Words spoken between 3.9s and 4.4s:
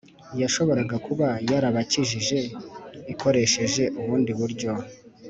ubundi